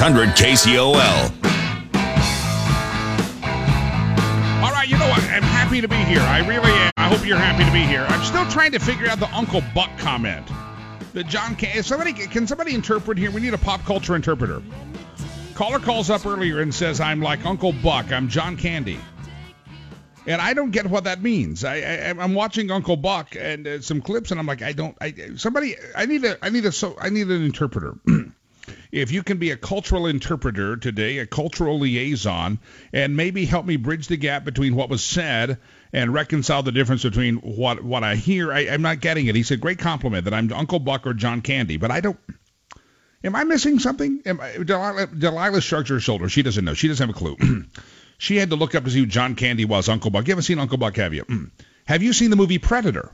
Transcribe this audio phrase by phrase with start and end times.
[0.00, 0.96] 600 KCOL.
[4.62, 5.22] All right, you know what?
[5.24, 6.20] I'm happy to be here.
[6.20, 6.90] I really am.
[6.96, 8.06] I hope you're happy to be here.
[8.08, 10.46] I'm still trying to figure out the Uncle Buck comment.
[11.12, 13.30] The John if somebody can somebody interpret here?
[13.30, 14.62] We need a pop culture interpreter.
[15.52, 18.10] Caller calls up earlier and says, "I'm like Uncle Buck.
[18.10, 18.98] I'm John Candy."
[20.26, 21.62] And I don't get what that means.
[21.62, 24.96] I, I I'm watching Uncle Buck and uh, some clips, and I'm like, I don't.
[24.98, 25.76] I somebody.
[25.94, 26.42] I need a.
[26.42, 26.72] I need a.
[26.72, 27.98] So I need an interpreter.
[28.92, 32.58] if you can be a cultural interpreter today, a cultural liaison,
[32.92, 35.58] and maybe help me bridge the gap between what was said
[35.92, 38.52] and reconcile the difference between what what I hear.
[38.52, 39.34] I, I'm not getting it.
[39.34, 42.18] He said, great compliment that I'm Uncle Buck or John Candy, but I don't.
[43.22, 44.22] Am I missing something?
[44.24, 46.32] Am I, Delilah, Delilah shrugs her shoulders.
[46.32, 46.74] She doesn't know.
[46.74, 47.36] She doesn't have a clue.
[48.18, 50.26] she had to look up to see who John Candy was, Uncle Buck.
[50.26, 51.26] You haven't seen Uncle Buck, have you?
[51.86, 53.12] have you seen the movie Predator?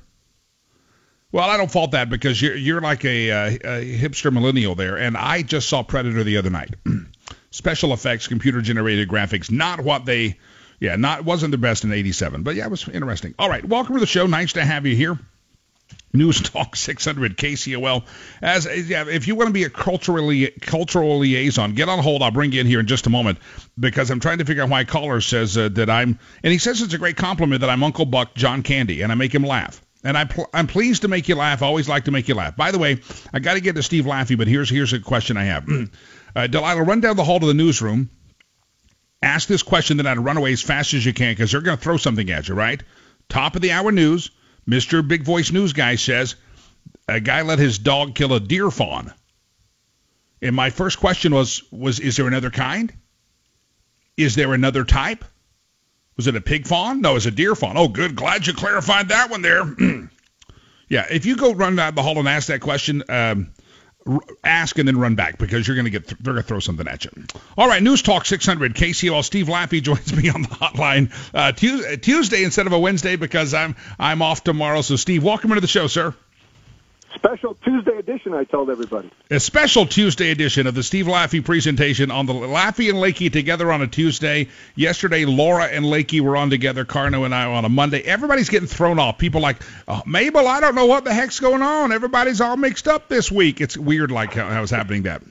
[1.36, 4.96] Well, I don't fault that because you're you're like a, uh, a hipster millennial there,
[4.96, 6.76] and I just saw Predator the other night.
[7.50, 10.38] Special effects, computer generated graphics, not what they,
[10.80, 13.34] yeah, not wasn't the best in '87, but yeah, it was interesting.
[13.38, 14.26] All right, welcome to the show.
[14.26, 15.18] Nice to have you here.
[16.14, 18.06] News Talk 600 KCOL.
[18.40, 22.22] As yeah, if you want to be a culturally cultural liaison, get on hold.
[22.22, 23.40] I'll bring you in here in just a moment
[23.78, 26.80] because I'm trying to figure out why caller says uh, that I'm, and he says
[26.80, 29.82] it's a great compliment that I'm Uncle Buck John Candy, and I make him laugh.
[30.06, 31.62] And I pl- I'm pleased to make you laugh.
[31.62, 32.56] I always like to make you laugh.
[32.56, 33.00] By the way,
[33.34, 35.68] I got to get to Steve Laffey, but here's here's a question I have.
[36.36, 38.08] uh, Delilah, run down the hall to the newsroom.
[39.20, 41.76] Ask this question, then I'd run away as fast as you can because they're going
[41.76, 42.80] to throw something at you, right?
[43.28, 44.30] Top of the hour news.
[44.68, 45.06] Mr.
[45.06, 46.36] Big Voice News Guy says
[47.08, 49.12] a guy let his dog kill a deer fawn.
[50.40, 52.92] And my first question was, was is there another kind?
[54.16, 55.24] Is there another type?
[56.16, 57.02] Was it a pig fawn?
[57.02, 57.76] No, it's a deer fawn.
[57.76, 58.16] Oh, good.
[58.16, 59.62] Glad you clarified that one there.
[60.88, 63.52] yeah, if you go run down the hall and ask that question, um,
[64.06, 66.48] r- ask and then run back because you're going to get th- they're going to
[66.48, 67.10] throw something at you.
[67.58, 69.22] All right, News Talk 600 KCOL.
[69.24, 73.52] Steve Laffey joins me on the hotline uh, Tuesday, Tuesday instead of a Wednesday because
[73.52, 74.80] I'm I'm off tomorrow.
[74.80, 76.14] So Steve, welcome into the show, sir.
[77.16, 79.10] Special Tuesday edition, I told everybody.
[79.30, 83.72] A special Tuesday edition of the Steve Laffey presentation on the Laffey and Lakey together
[83.72, 84.48] on a Tuesday.
[84.74, 86.84] Yesterday, Laura and Lakey were on together.
[86.84, 88.02] Carno and I on a Monday.
[88.02, 89.18] Everybody's getting thrown off.
[89.18, 90.46] People like oh, Mabel.
[90.46, 91.90] I don't know what the heck's going on.
[91.90, 93.60] Everybody's all mixed up this week.
[93.60, 95.04] It's weird, like how, how it's happening.
[95.04, 95.22] That.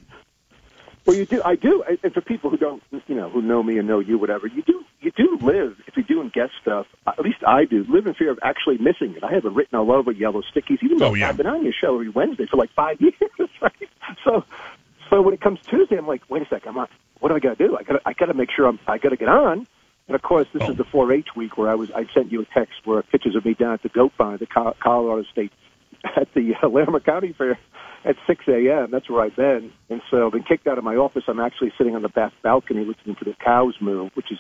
[1.06, 1.42] Well, you do.
[1.46, 1.84] I do.
[2.04, 4.64] And for people who don't, you know, who know me and know you, whatever, you
[4.64, 4.84] do.
[5.02, 6.88] You do live if you're doing guest stuff.
[7.06, 7.86] At least I do.
[7.88, 9.24] Live in fear of actually missing it.
[9.24, 10.80] I have it written all over yellow stickies.
[10.82, 11.30] Even though Oh, yeah.
[11.30, 13.14] I've been on your show every Wednesday for like five years,
[13.62, 13.72] right?
[14.24, 14.44] So,
[15.12, 16.70] so when it comes Tuesday, I'm like, wait a second.
[16.70, 16.90] I'm not,
[17.20, 17.78] what do I got to do?
[17.78, 18.02] I got.
[18.06, 18.80] I got to make sure I'm.
[18.88, 19.68] I got to get on.
[20.08, 20.72] And of course, this Oh.
[20.72, 21.90] is the 4-H week where I was.
[21.96, 24.40] I sent you a text where pictures of me down at the goat barn at
[24.40, 25.52] the Col- Colorado State
[26.16, 27.58] at the uh, Larimer County Fair
[28.06, 28.90] at 6 a.m.
[28.92, 29.72] That's where I've been.
[29.90, 31.24] And so I've been kicked out of my office.
[31.28, 34.38] I'm actually sitting on the back balcony listening to the cows moo, which is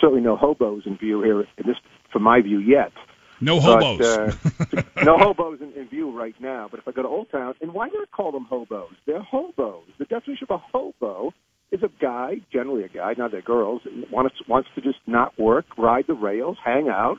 [0.00, 1.76] certainly no hobos in view here, in this,
[2.12, 2.92] from my view, yet.
[3.40, 4.06] No But, hobos.
[4.06, 6.68] uh, no hobos in, in view right now.
[6.70, 8.92] But if I go to Old Town, and why not call them hobos?
[9.06, 9.84] They're hobos.
[9.98, 11.32] The definition of a hobo
[11.72, 15.66] is a guy, generally a guy, not they're girls, wants wants to just not work,
[15.76, 17.18] ride the rails, hang out,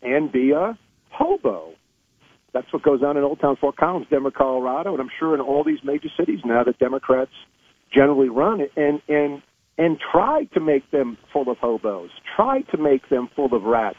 [0.00, 0.78] and be a
[1.10, 1.72] hobo.
[2.58, 5.40] That's what goes on in Old Town Fort Collins, Denver, Colorado, and I'm sure in
[5.40, 7.30] all these major cities now that Democrats
[7.94, 9.40] generally run it and and
[9.78, 13.96] and try to make them full of hobos, try to make them full of rats.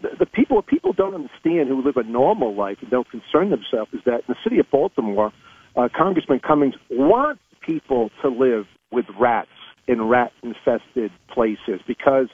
[0.00, 3.92] The, the people people don't understand who live a normal life and don't concern themselves
[3.92, 5.30] is that in the city of Baltimore,
[5.76, 9.50] uh, Congressman Cummings wants people to live with rats
[9.86, 12.28] in rat infested places because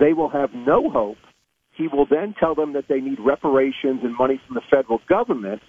[0.00, 1.18] they will have no hope.
[1.74, 5.62] He will then tell them that they need reparations and money from the federal government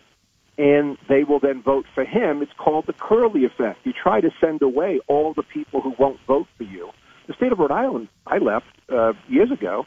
[0.58, 2.42] and they will then vote for him.
[2.42, 3.80] It's called the Curley effect.
[3.84, 6.92] You try to send away all the people who won't vote for you.
[7.28, 9.86] The state of Rhode Island, I left uh, years ago,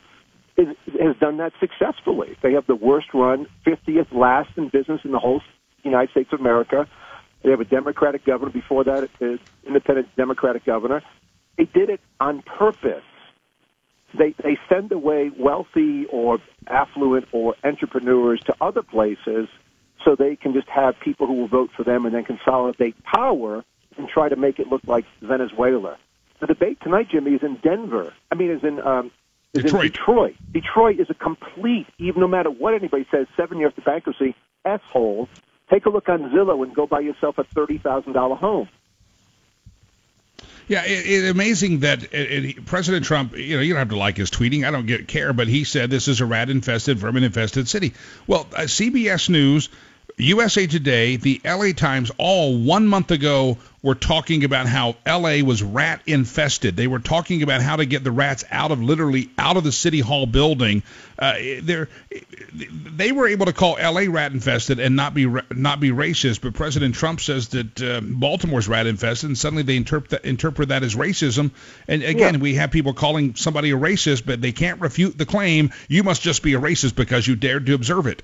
[0.57, 0.69] is,
[1.01, 2.37] has done that successfully.
[2.43, 5.41] They have the worst run, 50th last in business in the whole
[5.85, 6.87] United States of America.
[7.45, 8.51] They have a Democratic governor.
[8.51, 11.03] Before that, an independent Democratic governor.
[11.57, 13.05] They did it on purpose.
[14.17, 19.49] They they send away wealthy or affluent or entrepreneurs to other places
[20.05, 23.65] so they can just have people who will vote for them and then consolidate power
[23.97, 25.99] and try to make it look like Venezuela.
[26.41, 28.13] The debate tonight, Jimmy, is in Denver.
[28.31, 29.11] I mean, is in um,
[29.53, 29.85] is Detroit.
[29.85, 30.37] in Detroit.
[30.53, 34.35] Detroit is a complete, even no matter what anybody says, seven years to bankruptcy,
[34.65, 35.29] asshole.
[35.71, 38.69] Take a look on Zillow and go buy yourself a thirty thousand dollar home.
[40.69, 44.19] Yeah, it's it, amazing that it, President Trump, you know, you don't have to like
[44.19, 44.67] his tweeting.
[44.67, 47.95] I don't get care, but he said this is a rat-infested, vermin-infested city.
[48.27, 49.71] Well, uh, CBS News
[50.19, 55.63] USA Today, the LA Times, all one month ago were talking about how LA was
[55.63, 56.77] rat infested.
[56.77, 59.71] They were talking about how to get the rats out of literally out of the
[59.71, 60.83] city hall building.
[61.19, 66.41] Uh, they were able to call LA rat infested and not be not be racist,
[66.41, 70.71] but President Trump says that uh, Baltimore's rat infested, and suddenly they interpret that, interpret
[70.71, 71.53] that as racism.
[71.87, 72.41] And again, yeah.
[72.41, 75.73] we have people calling somebody a racist, but they can't refute the claim.
[75.87, 78.23] You must just be a racist because you dared to observe it.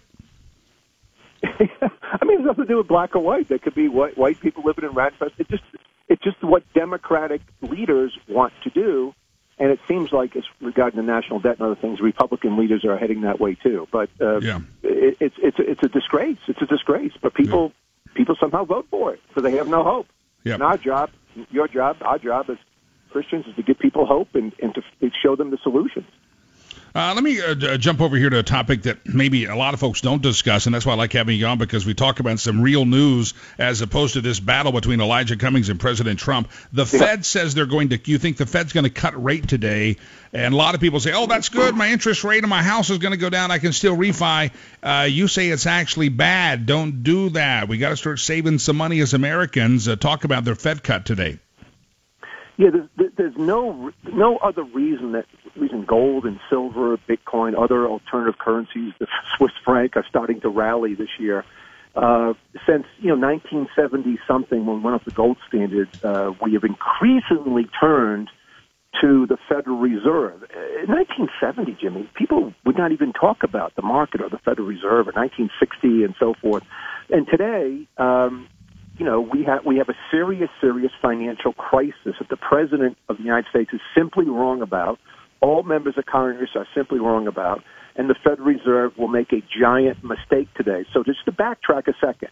[1.61, 3.49] I mean, it has nothing to do with black or white.
[3.49, 5.33] There could be white, white people living in Radfest.
[5.39, 5.63] It just
[6.09, 9.15] it's just what Democratic leaders want to do,
[9.59, 12.99] and it seems like, it's regarding the national debt and other things, Republican leaders are
[12.99, 13.87] heading that way too.
[13.93, 14.61] But uh, yeah.
[14.83, 16.39] it, it's it's it's a disgrace.
[16.49, 17.13] It's a disgrace.
[17.21, 17.73] But people
[18.07, 18.13] yeah.
[18.15, 20.07] people somehow vote for it, so they have no hope.
[20.43, 20.55] Yep.
[20.55, 21.11] And our job,
[21.51, 22.59] your job, our job as
[23.11, 24.83] Christians is to give people hope and, and to
[25.23, 26.07] show them the solutions.
[26.97, 29.81] Uh, let me uh, jump over here to a topic that maybe a lot of
[29.81, 32.39] folks don't discuss, and that's why I like having you on because we talk about
[32.39, 36.53] some real news as opposed to this battle between Elijah Cummings and President Trump.
[36.73, 37.01] The yeah.
[37.01, 37.99] Fed says they're going to.
[38.05, 39.97] You think the Fed's going to cut rate today?
[40.33, 41.75] And a lot of people say, "Oh, that's good.
[41.75, 43.51] My interest rate on my house is going to go down.
[43.51, 46.65] I can still refi." Uh, you say it's actually bad.
[46.65, 47.67] Don't do that.
[47.67, 49.89] We got to start saving some money as Americans.
[49.89, 51.41] Uh, talk about their Fed cut today.
[52.57, 58.39] Yeah, there's, there's no no other reason that reason gold and silver, Bitcoin, other alternative
[58.39, 59.07] currencies, the
[59.37, 61.45] Swiss franc, are starting to rally this year.
[61.95, 62.35] Uh,
[62.67, 66.65] since you know 1970 something, when we went off the gold standard, uh, we have
[66.65, 68.29] increasingly turned
[69.01, 70.43] to the Federal Reserve.
[70.83, 75.09] In 1970, Jimmy, people would not even talk about the market or the Federal Reserve.
[75.09, 76.65] In 1960 and so forth,
[77.11, 78.49] and today, um,
[78.99, 83.17] you know, we have we have a serious, serious financial crisis that the president of
[83.17, 84.99] the United States is simply wrong about.
[85.45, 87.63] All members of Congress are simply wrong about,
[87.97, 90.87] and the Federal Reserve will make a giant mistake today.
[90.91, 92.31] So, just to backtrack a second,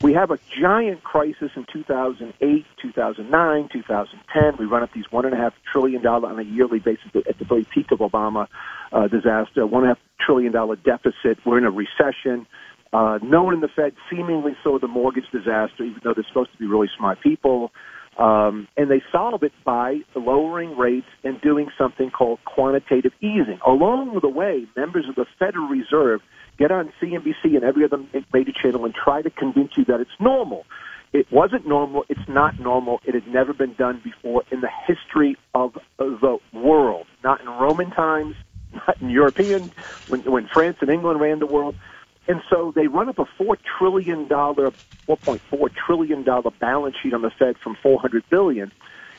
[0.00, 4.56] we have a giant crisis in 2008, 2009, 2010.
[4.58, 7.38] We run up these one and a half trillion dollar on a yearly basis at
[7.38, 8.46] the very peak of Obama
[8.92, 9.66] uh, disaster.
[9.66, 11.44] One and a half trillion dollar deficit.
[11.44, 12.46] We're in a recession.
[12.94, 16.52] Uh, no one in the Fed seemingly saw the mortgage disaster, even though they're supposed
[16.52, 17.72] to be really smart people.
[18.18, 23.58] Um, and they solve it by lowering rates and doing something called quantitative easing.
[23.66, 26.20] Along the way, members of the Federal Reserve
[26.58, 27.98] get on CNBC and every other
[28.32, 30.64] major channel and try to convince you that it's normal.
[31.12, 32.04] It wasn't normal.
[32.08, 33.00] It's not normal.
[33.04, 37.06] It had never been done before in the history of the world.
[37.22, 38.34] Not in Roman times,
[38.72, 39.72] not in European,
[40.08, 41.76] when, when France and England ran the world.
[42.26, 44.72] And so they run up a four trillion dollar,
[45.06, 48.72] four point four trillion dollar balance sheet on the Fed from four hundred billion,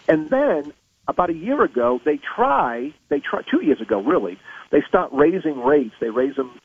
[0.07, 0.73] and then
[1.07, 4.37] about a year ago they try, they try two years ago really,
[4.71, 5.93] they start raising rates.
[6.01, 6.59] They raise them,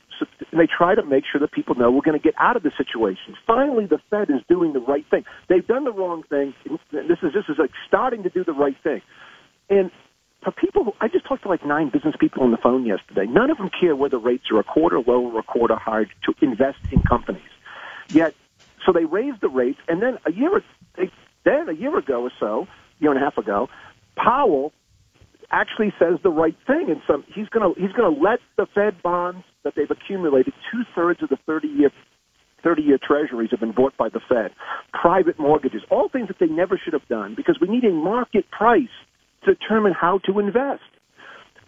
[0.51, 2.63] and they try to make sure that people know we're going to get out of
[2.63, 3.37] the situation.
[3.47, 5.25] Finally, the Fed is doing the right thing.
[5.49, 6.55] They've done the wrong thing.
[6.91, 9.03] This is this is like starting to do the right thing,
[9.69, 9.91] and
[10.43, 13.27] for people, I just talked to like nine business people on the phone yesterday.
[13.27, 16.35] None of them care whether rates are a quarter low or a quarter high to
[16.41, 17.43] invest in companies.
[18.09, 18.35] Yet,
[18.85, 20.51] so they raised the rates, and then a year,
[21.45, 22.67] then a year ago or so,
[22.99, 23.69] year and a half ago,
[24.17, 24.73] Powell
[25.51, 28.67] actually says the right thing, and so he's going to he's going to let the
[28.75, 31.91] Fed bonds that they've accumulated, two thirds of the thirty year
[32.63, 34.51] 30 year treasuries have been bought by the Fed,
[34.93, 38.51] private mortgages, all things that they never should have done because we need a market
[38.51, 38.89] price
[39.45, 40.83] determine how to invest.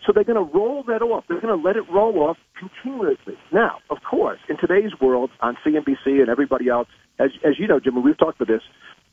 [0.04, 1.24] So they're going to roll that off.
[1.28, 3.38] They're going to let it roll off continuously.
[3.52, 6.88] Now, of course, in today's world, on CNBC and everybody else,
[7.18, 8.62] as, as you know, Jimmy, we've talked about this.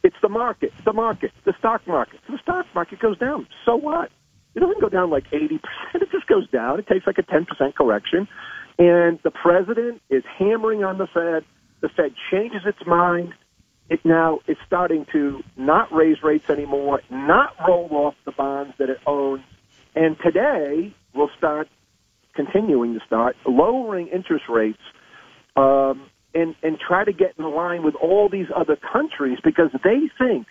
[0.01, 2.19] It's the market, the market, the stock market.
[2.25, 3.47] So the stock market goes down.
[3.65, 4.09] So what?
[4.55, 5.59] It doesn't go down like 80%.
[5.93, 6.79] It just goes down.
[6.79, 8.27] It takes like a 10% correction.
[8.79, 11.43] And the president is hammering on the Fed.
[11.81, 13.33] The Fed changes its mind
[13.89, 18.89] it now is starting to not raise rates anymore, not roll off the bonds that
[18.89, 19.43] it owns,
[19.95, 21.67] and today will start
[22.35, 24.79] continuing to start lowering interest rates
[25.55, 30.09] um, and and try to get in line with all these other countries because they
[30.17, 30.45] think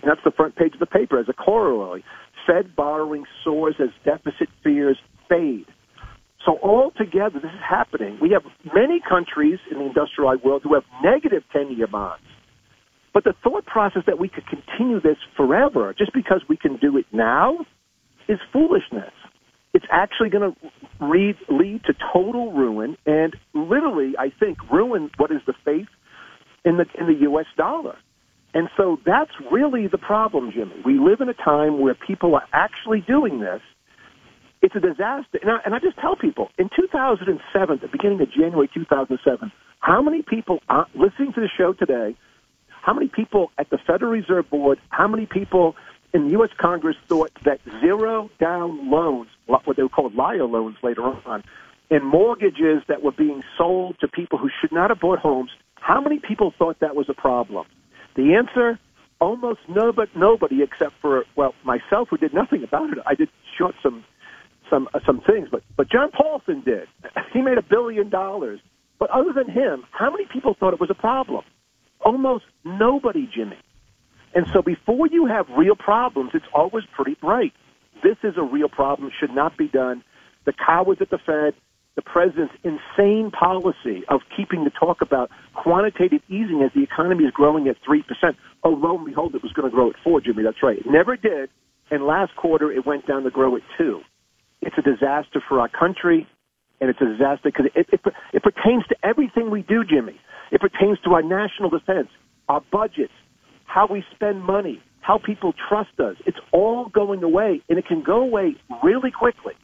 [0.00, 2.04] and that's the front page of the paper as a corollary.
[2.46, 5.66] Fed borrowing soars as deficit fears fade.
[6.44, 8.18] So altogether, this is happening.
[8.22, 8.44] We have
[8.74, 12.22] many countries in the industrialized world who have negative 10-year bonds.
[13.18, 16.96] But the thought process that we could continue this forever just because we can do
[16.96, 17.66] it now
[18.28, 19.10] is foolishness.
[19.74, 25.32] It's actually going to lead, lead to total ruin and literally, I think, ruin what
[25.32, 25.88] is the faith
[26.64, 27.46] in the in the U.S.
[27.56, 27.96] dollar.
[28.54, 30.80] And so that's really the problem, Jimmy.
[30.84, 33.62] We live in a time where people are actually doing this.
[34.62, 35.40] It's a disaster.
[35.42, 40.02] And I, and I just tell people, in 2007, the beginning of January 2007, how
[40.02, 42.14] many people are listening to the show today,
[42.82, 45.76] how many people at the Federal Reserve Board, how many people
[46.12, 46.50] in the U.S.
[46.56, 51.44] Congress thought that zero down loans, what they were called liar loans later on,
[51.90, 56.00] and mortgages that were being sold to people who should not have bought homes, how
[56.00, 57.66] many people thought that was a problem?
[58.16, 58.78] The answer,
[59.20, 62.98] almost nobody, nobody except for, well, myself who did nothing about it.
[63.06, 64.04] I did short some,
[64.70, 66.88] some, uh, some things, but, but John Paulson did.
[67.32, 68.60] He made a billion dollars.
[68.98, 71.44] But other than him, how many people thought it was a problem?
[72.00, 73.58] Almost nobody, Jimmy.
[74.34, 77.52] And so before you have real problems, it's always pretty bright.
[78.02, 80.04] This is a real problem, should not be done.
[80.44, 81.54] The cowards at the Fed,
[81.96, 87.32] the president's insane policy of keeping the talk about quantitative easing as the economy is
[87.32, 88.04] growing at 3%.
[88.62, 90.44] Oh, lo and behold, it was going to grow at 4, Jimmy.
[90.44, 90.78] That's right.
[90.78, 91.50] It never did.
[91.90, 94.00] And last quarter, it went down to grow at 2.
[94.60, 96.28] It's a disaster for our country,
[96.80, 98.00] and it's a disaster because it, it,
[98.32, 100.18] it pertains to everything we do, Jimmy.
[100.50, 102.08] It pertains to our national defense,
[102.48, 103.12] our budgets,
[103.64, 106.16] how we spend money, how people trust us.
[106.26, 109.54] It's all going away, and it can go away really quickly.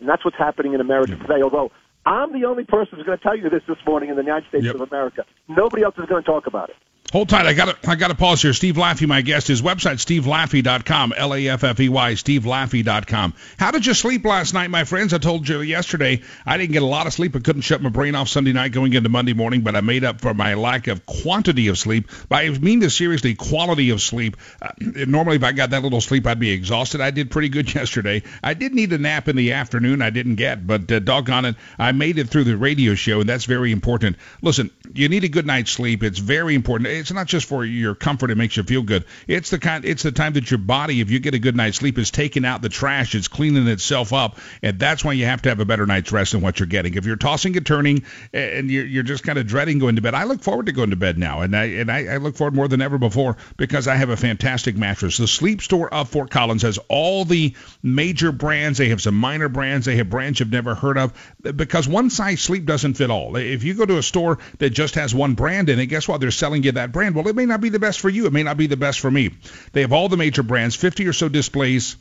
[0.00, 1.70] And that's what's happening in America today, although
[2.06, 4.48] I'm the only person who's going to tell you this this morning in the United
[4.48, 4.74] States yep.
[4.74, 5.24] of America.
[5.48, 6.76] Nobody else is going to talk about it.
[7.14, 7.46] Hold tight.
[7.46, 8.52] I got to I got to pause here.
[8.52, 9.46] Steve Laffey, my guest.
[9.46, 13.34] His website, stevelaffey.com, L-A-F-F-E-Y, stevelaffey.com.
[13.56, 15.14] How did you sleep last night, my friends?
[15.14, 17.36] I told you yesterday I didn't get a lot of sleep.
[17.36, 20.02] I couldn't shut my brain off Sunday night going into Monday morning, but I made
[20.02, 22.10] up for my lack of quantity of sleep.
[22.28, 24.36] But I mean this seriously, quality of sleep.
[24.60, 27.00] Uh, normally, if I got that little sleep, I'd be exhausted.
[27.00, 28.24] I did pretty good yesterday.
[28.42, 30.02] I did need a nap in the afternoon.
[30.02, 33.28] I didn't get, but uh, doggone it, I made it through the radio show, and
[33.28, 34.16] that's very important.
[34.42, 36.02] Listen, you need a good night's sleep.
[36.02, 37.03] It's very important.
[37.12, 39.04] Not just for your comfort; it makes you feel good.
[39.26, 39.84] It's the kind.
[39.84, 42.44] It's the time that your body, if you get a good night's sleep, is taking
[42.44, 43.14] out the trash.
[43.14, 46.32] It's cleaning itself up, and that's why you have to have a better night's rest
[46.32, 46.94] than what you're getting.
[46.94, 50.14] If you're tossing and turning, and you're, you're just kind of dreading going to bed,
[50.14, 52.54] I look forward to going to bed now, and I and I, I look forward
[52.54, 55.16] more than ever before because I have a fantastic mattress.
[55.16, 58.78] The Sleep Store of Fort Collins has all the major brands.
[58.78, 59.86] They have some minor brands.
[59.86, 63.36] They have brands you've never heard of because one size sleep doesn't fit all.
[63.36, 66.20] If you go to a store that just has one brand in it, guess what?
[66.20, 67.14] They're selling you that brand.
[67.14, 68.26] Well, it may not be the best for you.
[68.26, 69.30] It may not be the best for me.
[69.72, 71.96] They have all the major brands, 50 or so displays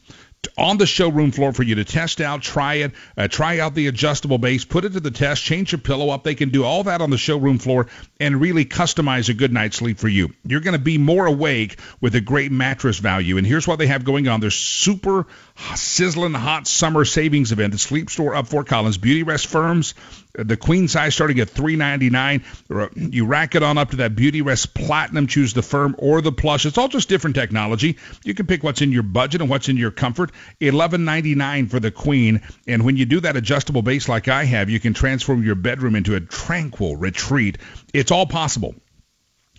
[0.57, 3.87] on the showroom floor for you to test out, try it, uh, try out the
[3.87, 6.23] adjustable base, put it to the test, change your pillow up.
[6.23, 7.87] They can do all that on the showroom floor
[8.19, 10.33] and really customize a good night's sleep for you.
[10.45, 13.37] You're going to be more awake with a great mattress value.
[13.37, 14.39] And here's what they have going on.
[14.39, 15.27] Their super
[15.75, 17.71] sizzling hot summer savings event.
[17.73, 18.97] The Sleep Store up Fort Collins.
[18.97, 19.93] Beautyrest firms
[20.33, 23.13] the queen size starting at $399.
[23.13, 25.27] You rack it on up to that Beautyrest Platinum.
[25.27, 26.65] Choose the firm or the plush.
[26.65, 27.97] It's all just different technology.
[28.23, 30.31] You can pick what's in your budget and what's in your comfort.
[30.59, 32.41] $11.99 for the queen.
[32.67, 35.95] And when you do that adjustable base like I have, you can transform your bedroom
[35.95, 37.59] into a tranquil retreat.
[37.93, 38.75] It's all possible.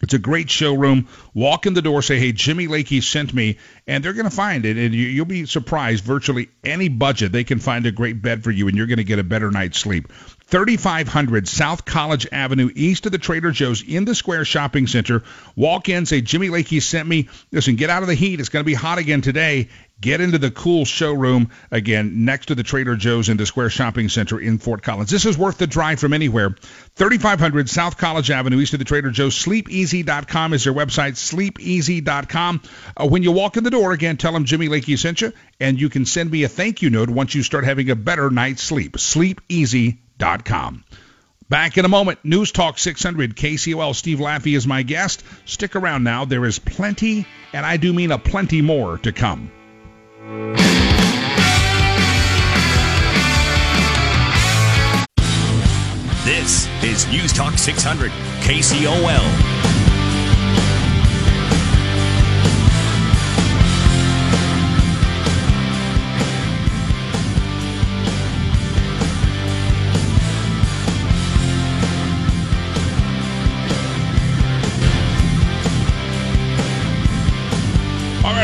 [0.02, 1.09] It's a great showroom.
[1.33, 4.66] Walk in the door, say, "Hey, Jimmy Lakey sent me," and they're going to find
[4.66, 6.04] it, and you, will be surprised.
[6.04, 9.04] Virtually any budget, they can find a great bed for you, and you're going to
[9.04, 10.12] get a better night's sleep.
[10.54, 15.25] 3500 South College Avenue, east of the Trader Joe's in the Square Shopping Center.
[15.56, 17.28] Walk in, say, Jimmy Lakey sent me.
[17.50, 18.38] Listen, get out of the heat.
[18.38, 19.68] It's going to be hot again today.
[20.00, 24.08] Get into the cool showroom again next to the Trader Joe's in the Square Shopping
[24.08, 25.11] Center in Fort Collins.
[25.11, 26.54] This is worth the drive from anywhere.
[26.94, 29.34] 3500 South College Avenue, east of the Trader Joe's.
[29.34, 31.14] SleepEasy.com is their website.
[31.14, 32.62] SleepEasy.com.
[32.96, 35.80] Uh, when you walk in the door, again, tell them Jimmy Lakey sent you, and
[35.80, 38.62] you can send me a thank you note once you start having a better night's
[38.62, 39.00] sleep.
[40.18, 40.85] SleepEasy.com.
[41.49, 45.23] Back in a moment, News Talk 600, KCOL Steve Laffey is my guest.
[45.44, 46.25] Stick around now.
[46.25, 49.50] There is plenty, and I do mean a plenty more to come.
[56.25, 59.53] This is News Talk 600, KCOL.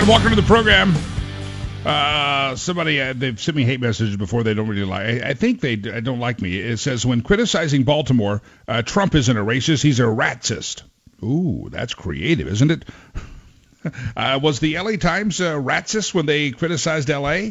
[0.06, 0.94] Welcome to the program.
[1.84, 4.42] Uh, somebody uh, they've sent me hate messages before.
[4.42, 5.02] They don't really like.
[5.02, 6.58] I, I think they d- don't like me.
[6.58, 9.82] It says when criticizing Baltimore, uh, Trump isn't a racist.
[9.82, 10.82] He's a racist.
[11.22, 12.84] Ooh, that's creative, isn't it?
[14.16, 17.50] uh, was the LA Times uh, racist when they criticized LA?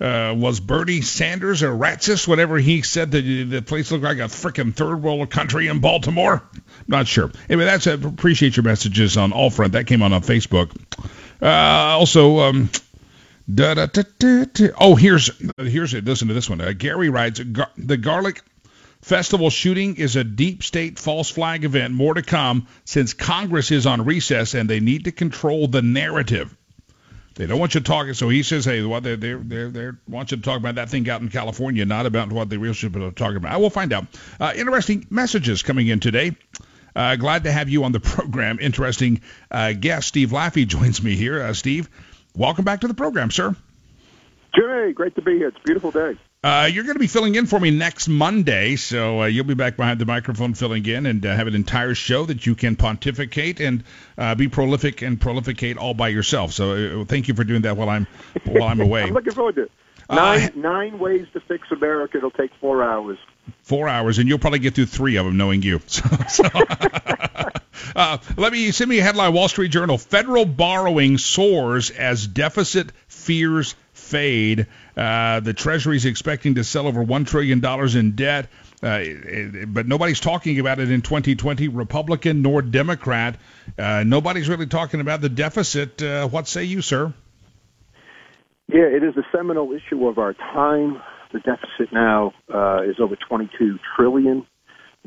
[0.00, 4.22] Uh, was Bernie Sanders a racist whenever he said that the place looked like a
[4.22, 6.42] freaking third world country in Baltimore?
[6.88, 7.30] Not sure.
[7.48, 9.74] Anyway, that's uh, appreciate your messages on all front.
[9.74, 10.72] That came on on Facebook.
[11.42, 11.46] Uh,
[11.98, 12.70] also, um,
[13.52, 16.04] da, da, da, oh, here's here's it.
[16.04, 16.60] Listen to this one.
[16.60, 18.42] Uh, Gary writes, "Gar- the Garlic
[19.02, 21.92] Festival shooting is a deep state false flag event.
[21.92, 26.56] More to come since Congress is on recess and they need to control the narrative.
[27.34, 28.14] They don't want you talking.
[28.14, 31.08] So he says, hey, what they they they want you to talk about that thing
[31.10, 33.52] out in California, not about what they really should be talking about.
[33.52, 34.06] I will find out.
[34.38, 36.36] Uh, interesting messages coming in today.
[36.94, 38.58] Uh, glad to have you on the program.
[38.60, 39.20] Interesting
[39.50, 41.42] uh, guest Steve Laffey joins me here.
[41.42, 41.88] Uh, Steve,
[42.36, 43.54] welcome back to the program, sir.
[44.54, 45.48] Jimmy, great to be here.
[45.48, 46.16] It's a beautiful day.
[46.44, 49.54] Uh, you're going to be filling in for me next Monday, so uh, you'll be
[49.54, 52.74] back behind the microphone filling in and uh, have an entire show that you can
[52.74, 53.84] pontificate and
[54.18, 56.52] uh, be prolific and prolificate all by yourself.
[56.52, 58.08] So uh, thank you for doing that while I'm
[58.44, 59.04] while I'm away.
[59.04, 59.72] I'm looking forward to it.
[60.08, 62.18] Uh, Nine, nine ways to fix America.
[62.18, 63.18] It'll take four hours.
[63.62, 65.80] Four hours, and you'll probably get through three of them, knowing you.
[65.88, 66.44] So, so
[67.96, 72.92] uh, let me send me a headline: Wall Street Journal: Federal borrowing soars as deficit
[73.08, 74.66] fears fade.
[74.96, 78.48] Uh, the Treasury is expecting to sell over one trillion dollars in debt.
[78.82, 79.04] Uh,
[79.66, 83.36] but nobody's talking about it in 2020, Republican nor Democrat.
[83.78, 86.02] Uh, nobody's really talking about the deficit.
[86.02, 87.12] Uh, what say you, sir?
[88.68, 91.00] Yeah, it is a seminal issue of our time.
[91.32, 94.46] The deficit now uh, is over 22 trillion.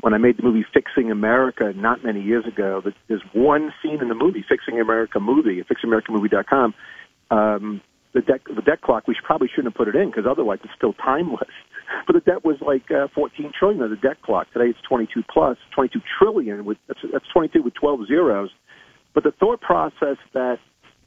[0.00, 4.00] When I made the movie Fixing America not many years ago, th- there's one scene
[4.02, 6.74] in the movie, Fixing America movie, at fixingamericamovie.com.
[7.30, 7.80] Um,
[8.12, 9.06] the debt, the debt clock.
[9.06, 11.48] We probably shouldn't have put it in because otherwise it's still timeless.
[12.04, 14.52] But the debt was like uh, 14 trillion of the debt clock.
[14.52, 16.64] Today it's 22 plus, 22 trillion.
[16.64, 18.50] With that's, that's 22 with 12 zeros.
[19.14, 20.58] But the thought process that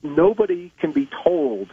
[0.04, 1.68] nobody can be told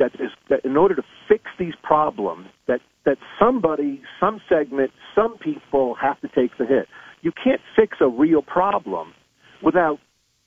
[0.00, 5.38] that is that in order to fix these problems that that somebody some segment some
[5.38, 6.88] people have to take the hit.
[7.22, 9.12] You can't fix a real problem
[9.62, 9.98] without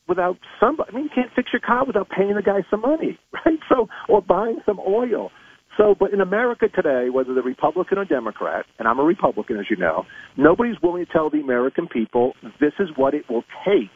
[0.08, 3.18] without somebody i mean you can't fix your car without paying the guy some money
[3.46, 3.60] right?
[3.70, 5.30] So or buying some oil.
[5.78, 9.66] So but in america today whether they're republican or democrat and i'm a republican as
[9.70, 10.04] you know
[10.36, 13.94] nobody's willing to tell the american people this is what it will take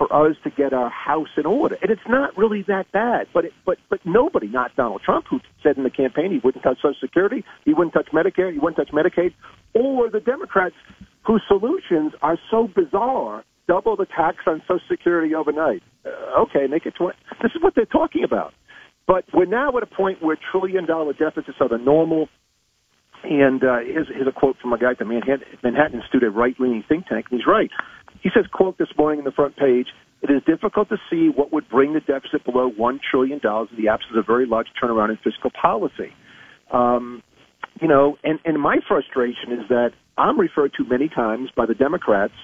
[0.00, 1.76] for us to get our house in order.
[1.82, 3.26] And it's not really that bad.
[3.34, 6.64] But it, but but nobody, not Donald Trump, who said in the campaign he wouldn't
[6.64, 9.34] touch Social Security, he wouldn't touch Medicare, he wouldn't touch Medicaid,
[9.74, 10.74] or the Democrats
[11.26, 13.44] whose solutions are so bizarre.
[13.68, 15.82] Double the tax on Social Security overnight.
[16.06, 17.18] Uh, okay, make it twenty.
[17.42, 18.54] This is what they're talking about.
[19.06, 22.28] But we're now at a point where trillion dollar deficits are the normal.
[23.22, 26.30] And uh, here's, here's a quote from a guy at the Manhattan, Manhattan Institute, a
[26.30, 27.70] right-leaning think tank, and he's right.
[28.22, 29.88] He says, quote this morning in the front page,
[30.22, 33.88] it is difficult to see what would bring the deficit below $1 trillion in the
[33.88, 36.12] absence of a very large turnaround in fiscal policy.
[36.72, 37.22] Um,
[37.80, 41.74] you know, and, and my frustration is that I'm referred to many times by the
[41.74, 42.34] Democrats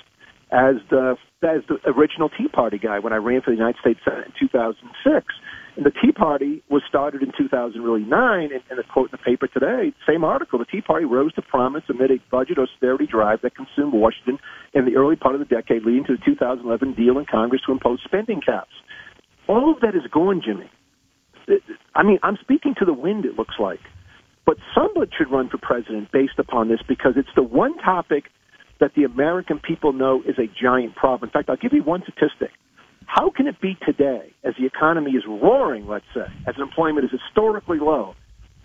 [0.50, 4.00] as the as the original Tea Party guy when I ran for the United States
[4.04, 5.26] Senate in 2006.
[5.76, 9.46] And the Tea Party was started in 2009, and, and a quote in the paper
[9.46, 13.54] today, same article, the Tea Party rose to prominence amid a budget austerity drive that
[13.54, 14.38] consumed Washington
[14.72, 17.72] in the early part of the decade, leading to the 2011 deal in Congress to
[17.72, 18.72] impose spending caps.
[19.48, 20.70] All of that is gone, Jimmy.
[21.94, 23.80] I mean, I'm speaking to the wind, it looks like.
[24.46, 28.24] But somebody should run for president based upon this because it's the one topic
[28.80, 31.28] that the American people know is a giant problem.
[31.28, 32.50] In fact, I'll give you one statistic.
[33.06, 37.18] How can it be today, as the economy is roaring, let's say, as employment is
[37.18, 38.14] historically low,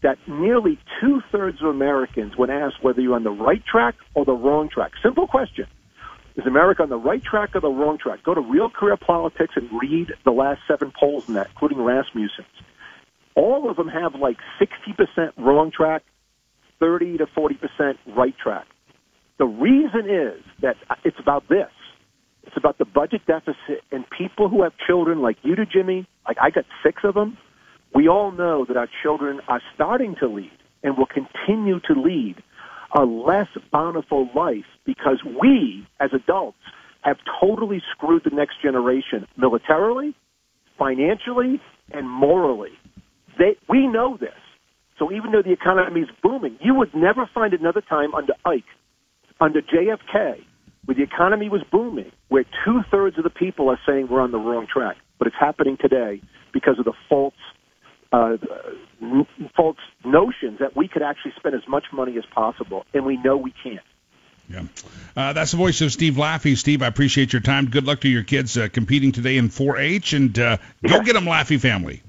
[0.02, 4.26] that nearly two thirds of Americans, when asked whether you're on the right track or
[4.26, 5.68] the wrong track, simple question,
[6.36, 8.24] is America on the right track or the wrong track?
[8.24, 12.48] Go to RealClearPolitics and read the last seven polls in that, including Rasmussen's.
[13.36, 16.04] All of them have like 60% wrong track,
[16.80, 18.66] 30 to 40% right track.
[19.38, 21.70] The reason is that it's about this.
[22.44, 26.08] It's about the budget deficit and people who have children like you do, Jimmy.
[26.28, 27.38] Like I got six of them.
[27.94, 30.52] We all know that our children are starting to lead
[30.84, 32.42] and will continue to lead
[32.98, 36.58] a less bountiful life because we, as adults,
[37.02, 40.16] have totally screwed the next generation militarily,
[40.78, 42.72] financially, and morally.
[43.38, 44.30] They, we know this.
[45.00, 48.64] So even though the economy is booming, you would never find another time under Ike,
[49.40, 50.44] under JFK,
[50.86, 54.32] where the economy was booming, where two thirds of the people are saying we're on
[54.32, 54.98] the wrong track.
[55.18, 57.34] But it's happening today because of the false
[58.12, 58.38] uh,
[59.56, 63.38] folks' notions that we could actually spend as much money as possible, and we know
[63.38, 63.80] we can't.
[64.50, 64.64] Yeah.
[65.16, 66.58] Uh, that's the voice of Steve Laffey.
[66.58, 67.70] Steve, I appreciate your time.
[67.70, 71.26] Good luck to your kids uh, competing today in 4-H, and uh, go get them,
[71.26, 72.04] Laffey family.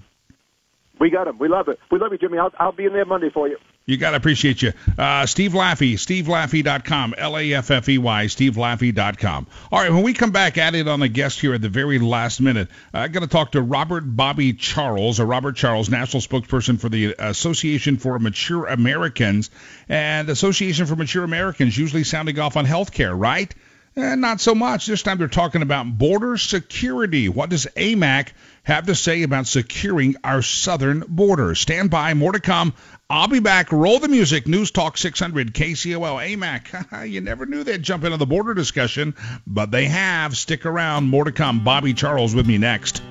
[0.98, 1.38] We got them.
[1.38, 1.78] We love it.
[1.90, 2.38] We love you, Jimmy.
[2.38, 3.58] I'll, I'll be in there Monday for you.
[3.84, 4.72] You got to appreciate you.
[4.96, 9.46] Uh, Steve Laffey, stevelaffey.com, L-A-F-F-E-Y, stevelaffey.com.
[9.72, 11.98] All right, when we come back at it on the guest here at the very
[11.98, 16.78] last minute, I'm going to talk to Robert Bobby Charles, or Robert Charles, national spokesperson
[16.78, 19.50] for the Association for Mature Americans.
[19.88, 23.52] And Association for Mature Americans usually sounding off on health care, right?
[23.94, 24.86] Eh, not so much.
[24.86, 27.28] This time they're talking about border security.
[27.28, 28.28] What does AMAC
[28.62, 31.54] have to say about securing our southern border?
[31.54, 32.14] Stand by.
[32.14, 32.72] More to come.
[33.12, 33.72] I'll be back.
[33.72, 34.48] Roll the music.
[34.48, 37.11] News Talk 600 KCOL AMAC.
[37.11, 39.14] you never knew they'd jump into the border discussion,
[39.46, 40.35] but they have.
[40.35, 41.11] Stick around.
[41.11, 41.62] More to come.
[41.62, 43.03] Bobby Charles with me next.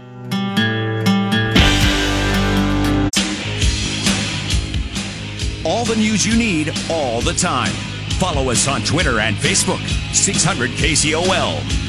[5.64, 7.72] All the news you need all the time.
[8.18, 9.88] Follow us on Twitter and Facebook.
[10.16, 11.81] 600 KCOL.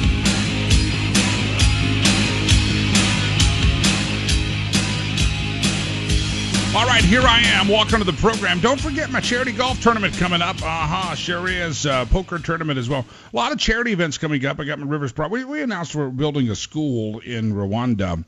[6.75, 7.69] All right, here I am.
[7.69, 8.59] Welcome to the program.
[8.59, 10.57] Don't forget my charity golf tournament coming up.
[10.63, 11.15] Uh huh.
[11.15, 11.85] Sure is.
[11.85, 13.05] Uh, poker tournament as well.
[13.31, 14.59] A lot of charity events coming up.
[14.59, 15.29] I got my Rivers Pro.
[15.29, 18.25] We, we announced we're building a school in Rwanda.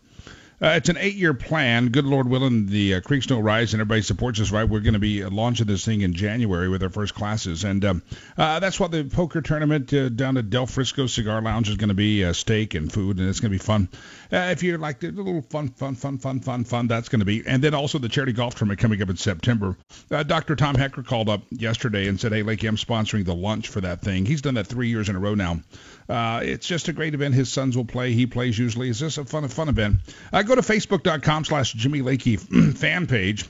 [0.65, 1.89] Uh, it's an eight-year plan.
[1.89, 4.51] Good Lord willing, the uh, creeks don't rise, and everybody supports us.
[4.51, 7.65] Right, we're going to be uh, launching this thing in January with our first classes,
[7.65, 8.03] and um,
[8.39, 11.91] uh, that's what the poker tournament uh, down at Del Frisco Cigar Lounge is going
[11.91, 12.25] to be.
[12.25, 13.91] Uh, steak and food, and it's going to be fun.
[14.31, 17.47] if you like a little fun, fun, fun, fun, fun, fun, that's going to be.
[17.47, 19.77] And then also the charity golf tournament coming up in September.
[20.09, 20.57] Dr.
[20.57, 24.01] Tom Hecker called up yesterday and said, "Hey, Lakey, I'm sponsoring the lunch for that
[24.01, 25.61] thing." He's done that three years in a row now.
[26.09, 27.35] Uh, it's just a great event.
[27.35, 28.13] His sons will play.
[28.13, 28.91] He plays usually.
[28.91, 29.97] It's just a fun, fun event.
[30.33, 32.39] Uh, go to facebook.com slash Jimmy Lakey
[32.77, 33.47] fan page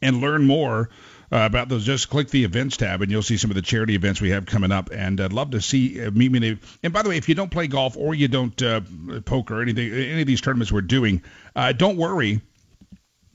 [0.00, 0.90] and learn more
[1.32, 1.84] uh, about those.
[1.84, 4.46] Just click the events tab and you'll see some of the charity events we have
[4.46, 4.90] coming up.
[4.92, 6.58] And I'd love to see uh, meet me.
[6.82, 8.80] And by the way, if you don't play golf or you don't uh,
[9.24, 11.22] poker or anything, any of these tournaments we're doing,
[11.56, 12.40] uh, don't worry.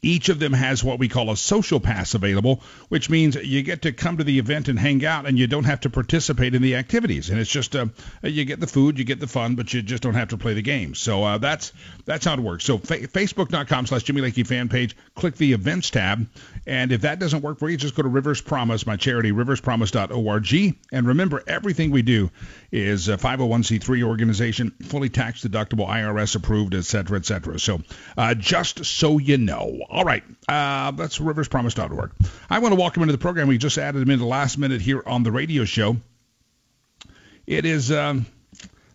[0.04, 3.84] Each of them has what we call a social pass available, which means you get
[3.84, 6.62] to come to the event and hang out, and you don't have to participate in
[6.62, 7.30] the activities.
[7.30, 7.88] And it's just uh,
[8.22, 10.54] you get the food, you get the fun, but you just don't have to play
[10.54, 11.00] the games.
[11.00, 11.72] So uh, that's
[12.06, 12.66] that's how it works.
[12.66, 16.28] So fa- Facebook.com/slash Jimmy Lakey fan page, click the events tab,
[16.66, 20.76] and if that doesn't work for you, just go to Rivers Promise, my charity, riverspromise.org,
[20.92, 22.32] and remember everything we do
[22.72, 27.60] is a 501c3 organization, fully tax deductible, IRS approved, et cetera, et cetera.
[27.60, 27.82] So
[28.18, 29.82] uh, just so you know.
[29.90, 32.12] All right, uh, that's riverspromise.org.
[32.50, 33.48] I want to welcome into the program.
[33.48, 35.98] We just added him in the last minute here on the radio show.
[37.46, 37.92] It is.
[37.92, 38.26] Um,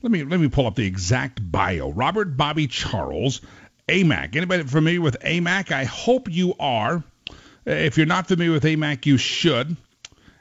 [0.00, 1.90] let me let me pull up the exact bio.
[1.90, 3.40] Robert Bobby Charles,
[3.88, 4.36] AMAC.
[4.36, 5.72] Anybody familiar with AMAC?
[5.72, 7.02] I hope you are.
[7.68, 9.76] If you're not familiar with AMAC, you should.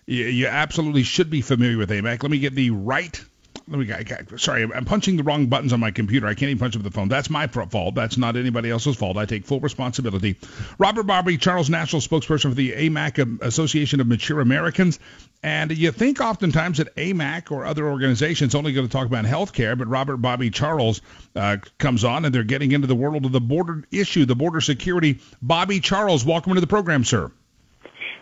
[0.06, 2.24] You, absolutely should be familiar with AMAC.
[2.24, 3.22] Let me get the right
[3.70, 3.92] let me.
[3.92, 4.04] I,
[4.38, 6.26] sorry, I'm punching the wrong buttons on my computer.
[6.26, 7.10] I can't even punch with the phone.
[7.10, 7.96] That's my fault.
[7.96, 9.18] That's not anybody else's fault.
[9.18, 10.38] I take full responsibility.
[10.78, 15.00] Robert Bobby, Charles National spokesperson for the AMAC Association of Mature Americans.
[15.44, 19.54] And you think oftentimes that AMAC or other organizations only going to talk about health
[19.54, 21.02] care, but Robert Bobby Charles
[21.36, 24.62] uh, comes on and they're getting into the world of the border issue, the border
[24.62, 25.20] security.
[25.42, 27.32] Bobby Charles, welcome to the program, sir.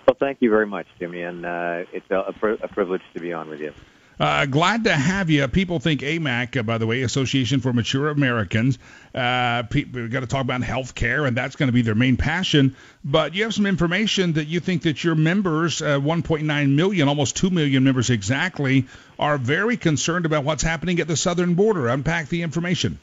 [0.08, 3.50] Well, thank you very much, Jimmy, and uh, it's a, a privilege to be on
[3.50, 3.74] with you.
[4.20, 5.46] Uh, glad to have you.
[5.50, 8.80] People think AMAC, uh, by the way, Association for Mature Americans.
[9.14, 12.16] Uh, we've got to talk about health care, and that's going to be their main
[12.16, 12.76] passion.
[13.04, 17.36] But you have some information that you think that your members, uh, 1.9 million, almost
[17.36, 18.86] 2 million members exactly,
[19.20, 21.90] are very concerned about what's happening at the southern border.
[21.90, 23.00] Unpack the information.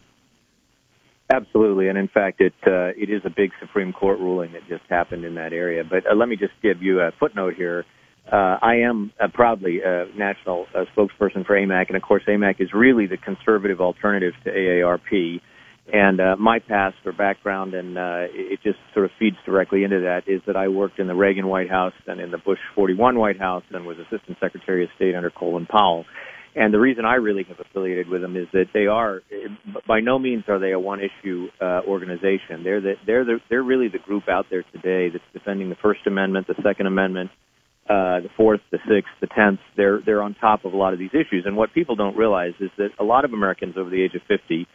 [1.31, 4.83] Absolutely, and in fact, it uh, it is a big Supreme Court ruling that just
[4.91, 5.83] happened in that area.
[5.83, 7.87] But uh, let me just give you a footnote here
[8.33, 12.61] uh, I am uh, proudly a national uh, spokesperson for AMAC, and of course, AMAC
[12.61, 15.41] is really the conservative alternative to AARP.
[15.93, 20.01] And uh, my past or background, and uh, it just sort of feeds directly into
[20.01, 23.19] that, is that I worked in the Reagan White House and in the Bush 41
[23.19, 26.07] White House, and was Assistant Secretary of State under Colin Powell.
[26.55, 29.21] And the reason I really have affiliated with them is that they are,
[29.87, 32.63] by no means are they a one-issue uh, organization.
[32.63, 36.07] They're the, they're the, they're really the group out there today that's defending the First
[36.07, 37.31] Amendment, the Second Amendment,
[37.93, 39.61] uh, the fourth, the sixth, the tenth.
[39.77, 41.45] They're they're on top of a lot of these issues.
[41.45, 44.23] And what people don't realize is that a lot of Americans over the age of
[44.29, 44.67] 50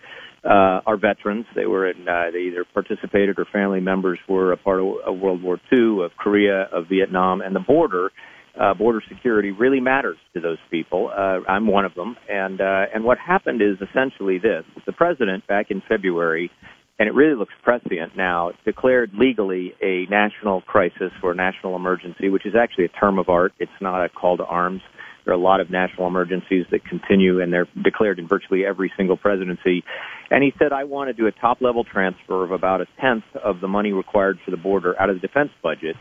[0.44, 0.50] uh,
[0.86, 1.46] are veterans.
[1.56, 5.20] They were in, uh, they either participated or family members were a part of, of
[5.20, 8.12] World War II, of Korea, of Vietnam, and the border.
[8.60, 11.12] Uh, border security really matters to those people.
[11.16, 15.46] Uh, I'm one of them, and uh, and what happened is essentially this: the president
[15.48, 16.52] back in February
[17.00, 22.46] and it really looks prescient now, declared legally a national crisis or national emergency, which
[22.46, 23.54] is actually a term of art.
[23.60, 24.82] It's not a call to arms.
[25.24, 28.92] There are a lot of national emergencies that continue and they're declared in virtually every
[28.96, 29.84] single presidency.
[30.32, 33.26] And he said, I want to do a top level transfer of about a tenth
[33.44, 35.98] of the money required for the border out of the defense budget.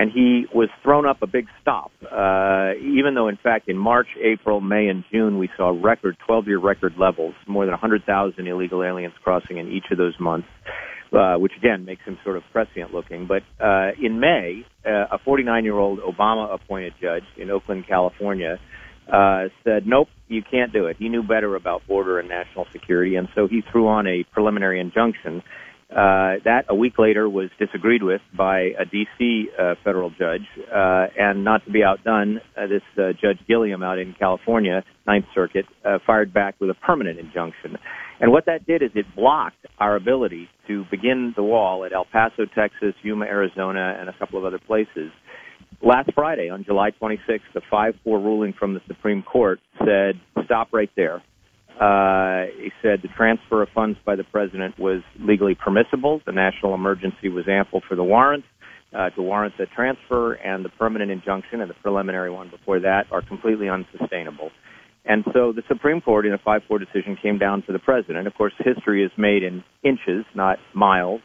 [0.00, 4.06] And he was thrown up a big stop, uh, even though in fact in March,
[4.18, 8.82] April, May, and June we saw record 12 year record levels, more than 100,000 illegal
[8.82, 10.48] aliens crossing in each of those months.
[11.12, 13.26] Uh, which again makes him sort of prescient looking.
[13.26, 18.60] But uh, in May, uh, a 49 year old Obama appointed judge in Oakland, California,
[19.12, 20.98] uh, said, nope, you can't do it.
[21.00, 24.78] He knew better about border and national security, and so he threw on a preliminary
[24.78, 25.42] injunction.
[25.90, 29.48] Uh, that a week later was disagreed with by a D.C.
[29.58, 33.98] Uh, federal judge, uh, and not to be outdone, uh, this uh, Judge Gilliam out
[33.98, 35.64] in California, Ninth Circuit,
[36.06, 37.76] fired back with a permanent injunction.
[38.20, 42.04] And what that did is it blocked our ability to begin the wall at El
[42.04, 45.10] Paso, Texas, Yuma, Arizona, and a couple of other places.
[45.82, 50.90] Last Friday, on July 26th, the 5-4 ruling from the Supreme Court said, stop right
[50.94, 51.22] there.
[51.80, 56.20] Uh, he said the transfer of funds by the president was legally permissible.
[56.26, 58.44] The national emergency was ample for the warrant
[58.92, 63.06] uh, to warrant the transfer, and the permanent injunction and the preliminary one before that
[63.10, 64.50] are completely unsustainable.
[65.04, 68.26] And so the Supreme Court, in a 5-4 decision, came down for the president.
[68.26, 71.22] Of course, history is made in inches, not miles.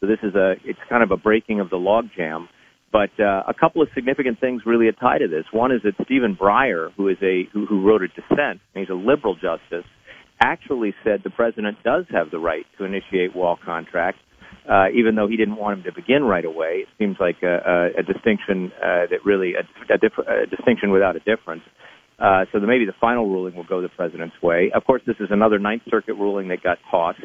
[0.00, 2.46] So this is a, it's kind of a breaking of the logjam.
[2.90, 5.44] But uh, a couple of significant things really tie to this.
[5.52, 8.88] One is that Stephen Breyer, who is a who, who wrote a dissent, and he's
[8.88, 9.84] a liberal justice,
[10.40, 14.20] actually said the president does have the right to initiate wall contracts,
[14.70, 16.84] uh, even though he didn't want him to begin right away.
[16.84, 20.90] It seems like a, a, a distinction uh, that really a, a, diff- a distinction
[20.90, 21.62] without a difference.
[22.18, 24.70] Uh, so maybe the final ruling will go the president's way.
[24.74, 27.20] Of course, this is another Ninth Circuit ruling that got tossed.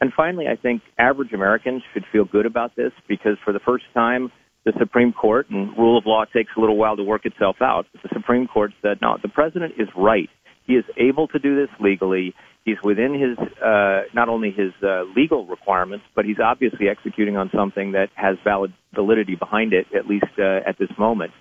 [0.00, 3.84] And finally, I think average Americans should feel good about this because for the first
[3.94, 4.30] time,
[4.64, 7.86] the Supreme Court, and rule of law takes a little while to work itself out,
[8.02, 10.28] the Supreme Court said, no, the president is right.
[10.66, 12.34] He is able to do this legally.
[12.64, 17.50] He's within his, uh, not only his uh, legal requirements, but he's obviously executing on
[17.54, 21.32] something that has valid validity behind it, at least uh, at this moment.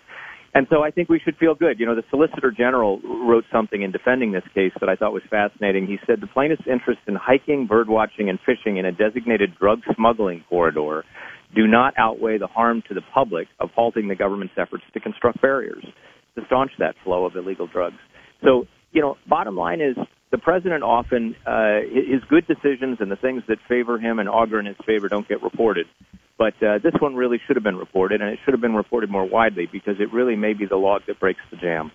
[0.55, 1.79] And so I think we should feel good.
[1.79, 5.23] You know, the Solicitor General wrote something in defending this case that I thought was
[5.29, 5.87] fascinating.
[5.87, 10.43] He said the plaintiff's interest in hiking, birdwatching, and fishing in a designated drug smuggling
[10.47, 11.05] corridor
[11.55, 15.41] do not outweigh the harm to the public of halting the government's efforts to construct
[15.41, 15.85] barriers
[16.35, 17.97] to staunch that flow of illegal drugs.
[18.43, 19.97] So, you know, bottom line is
[20.31, 24.59] the president often, uh, his good decisions and the things that favor him and augur
[24.59, 25.87] in his favor don't get reported.
[26.37, 29.09] But uh, this one really should have been reported, and it should have been reported
[29.09, 31.91] more widely because it really may be the log that breaks the jam.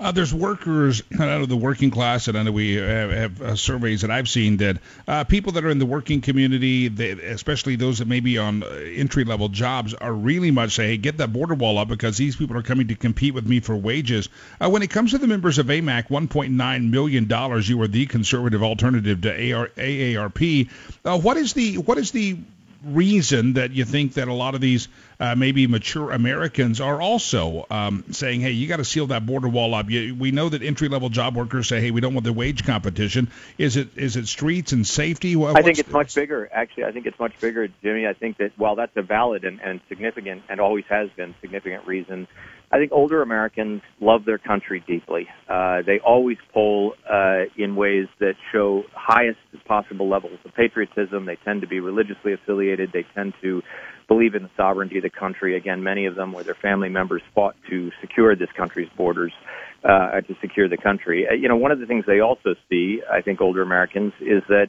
[0.00, 3.56] Uh, there's workers out of the working class, and I know we have, have uh,
[3.56, 7.76] surveys that I've seen that uh, people that are in the working community, they, especially
[7.76, 11.18] those that may be on uh, entry level jobs, are really much say, hey, get
[11.18, 14.28] that border wall up because these people are coming to compete with me for wages.
[14.60, 18.62] Uh, when it comes to the members of AMAC, $1.9 million, you are the conservative
[18.62, 20.68] alternative to AR, AARP.
[21.04, 22.36] Uh, what is the what is the
[22.84, 24.88] reason that you think that a lot of these
[25.20, 29.48] uh, maybe mature Americans are also um, saying, hey, you got to seal that border
[29.48, 29.88] wall up.
[29.88, 32.64] You, we know that entry level job workers say, hey, we don't want the wage
[32.64, 33.30] competition.
[33.58, 35.36] Is it is it streets and safety?
[35.36, 36.48] What's I think it's much bigger.
[36.52, 38.06] Actually, I think it's much bigger, Jimmy.
[38.06, 41.86] I think that while that's a valid and, and significant and always has been significant
[41.86, 42.26] reason,
[42.70, 45.28] I think older Americans love their country deeply.
[45.48, 51.26] Uh, they always poll uh, in ways that show highest possible levels of patriotism.
[51.26, 52.90] They tend to be religiously affiliated.
[52.92, 53.62] They tend to
[54.08, 55.56] believe in the sovereignty of the country.
[55.56, 59.32] Again, many of them where their family members fought to secure this country's borders,
[59.84, 61.26] uh, to secure the country.
[61.28, 64.42] Uh, you know, one of the things they also see, I think, older Americans, is
[64.48, 64.68] that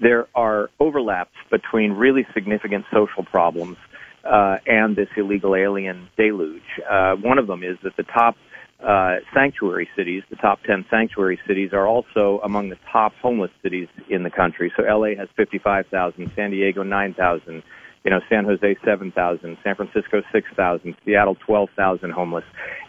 [0.00, 3.76] there are overlaps between really significant social problems
[4.24, 6.62] uh, and this illegal alien deluge.
[6.88, 8.36] Uh, one of them is that the top
[8.82, 13.88] uh, sanctuary cities, the top 10 sanctuary cities, are also among the top homeless cities
[14.08, 14.72] in the country.
[14.76, 17.62] So LA has 55,000, San Diego 9,000,
[18.04, 22.44] you know, San Jose 7,000, San Francisco 6,000, Seattle 12,000 homeless.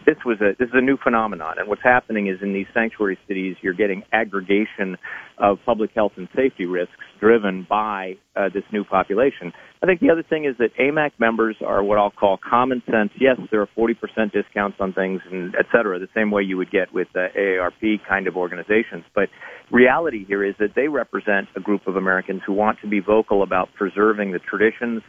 [0.06, 3.18] This was a this is a new phenomenon, and what's happening is in these sanctuary
[3.26, 4.96] cities, you're getting aggregation
[5.38, 9.52] of public health and safety risks driven by uh, this new population.
[9.82, 13.10] I think the other thing is that AMAC members are what I'll call common sense.
[13.20, 16.70] Yes, there are 40% discounts on things, and et cetera, the same way you would
[16.70, 19.04] get with uh, AARP kind of organizations.
[19.14, 19.28] But
[19.70, 23.42] reality here is that they represent a group of Americans who want to be vocal
[23.42, 25.02] about preserving the traditions,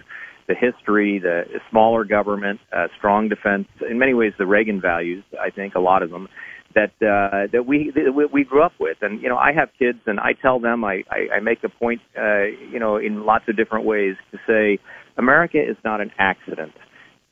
[0.47, 5.49] the history, the smaller government, uh, strong defense, in many ways the Reagan values, I
[5.49, 6.27] think, a lot of them
[6.75, 8.97] that uh, that we that we grew up with.
[9.01, 11.69] And you know, I have kids, and I tell them I I, I make a
[11.69, 14.79] point, uh, you know, in lots of different ways to say
[15.17, 16.73] America is not an accident.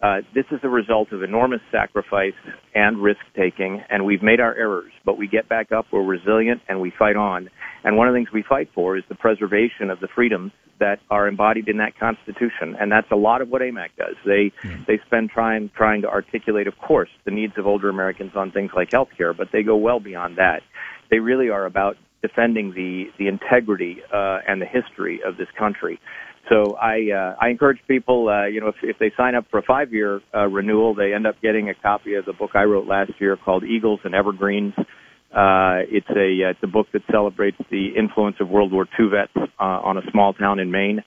[0.06, 2.36] Uh, this is a result of enormous sacrifice
[2.76, 6.62] and risk taking, and we've made our errors, but we get back up, we're resilient,
[6.70, 7.50] and we fight on.
[7.84, 11.00] And one of the things we fight for is the preservation of the freedoms that
[11.10, 14.16] are embodied in that Constitution, and that's a lot of what AMAC does.
[14.26, 14.86] They mm.
[14.86, 18.72] they spend time trying to articulate, of course, the needs of older Americans on things
[18.76, 20.62] like health care, but they go well beyond that.
[21.10, 26.00] They really are about defending the the integrity uh, and the history of this country.
[26.50, 29.58] So I uh, I encourage people, uh, you know, if, if they sign up for
[29.58, 32.64] a five year uh, renewal, they end up getting a copy of the book I
[32.64, 34.74] wrote last year called Eagles and Evergreens.
[34.78, 39.08] Uh, it's a uh, it's a book that celebrates the influence of World War II
[39.10, 41.04] vets uh, on a small town in Maine.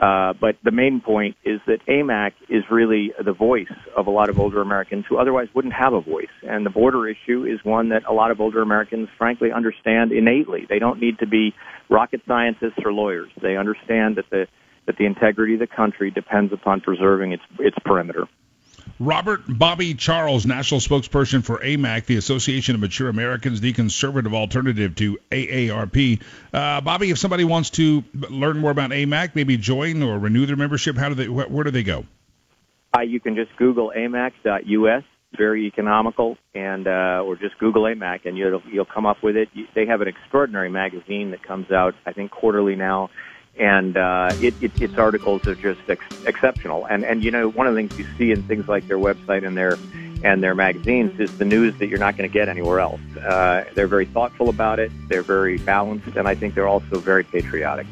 [0.00, 4.28] Uh, but the main point is that AMAC is really the voice of a lot
[4.28, 6.32] of older Americans who otherwise wouldn't have a voice.
[6.42, 10.66] And the border issue is one that a lot of older Americans, frankly, understand innately.
[10.68, 11.54] They don't need to be
[11.88, 13.30] rocket scientists or lawyers.
[13.40, 14.46] They understand that the
[14.86, 18.26] that the integrity of the country depends upon preserving its its perimeter.
[18.98, 24.94] Robert Bobby Charles, national spokesperson for AMAC, the Association of Mature Americans, the conservative alternative
[24.96, 26.22] to AARP.
[26.52, 30.56] Uh, Bobby, if somebody wants to learn more about AMAC, maybe join or renew their
[30.56, 31.28] membership, how do they?
[31.28, 32.06] Where do they go?
[32.96, 35.04] Uh, you can just Google AMAC.us.
[35.36, 39.48] Very economical, and uh, or just Google AMAC, and you'll you'll come up with it.
[39.74, 43.10] They have an extraordinary magazine that comes out, I think, quarterly now
[43.58, 46.84] and uh, it, it, its articles are just ex- exceptional.
[46.86, 49.46] And and you know one of the things you see in things like their website
[49.46, 49.78] and their
[50.22, 53.00] and their magazines is the news that you're not going to get anywhere else.
[53.16, 54.90] Uh, they're very thoughtful about it.
[55.08, 57.86] They're very balanced, and I think they're also very patriotic.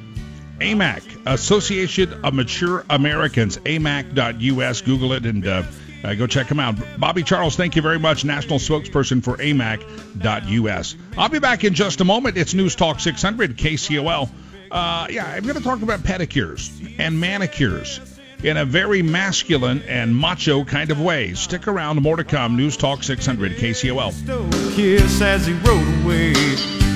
[0.61, 4.83] AMAC, Association of Mature Americans, AMAC.us.
[4.83, 5.63] Google it and uh,
[6.05, 6.77] uh, go check them out.
[6.99, 10.97] Bobby Charles, thank you very much, national spokesperson for AMAC.us.
[11.19, 12.37] I'll be back in just a moment.
[12.37, 14.31] It's News Talk 600 KCOL.
[14.75, 18.01] Uh, yeah, I'm going to talk about pedicures and manicures
[18.43, 21.33] in a very masculine and macho kind of way.
[21.35, 22.57] Stick around, more to come.
[22.57, 24.75] News Talk 600 KCOL.
[24.75, 26.35] Kiss as he rode away.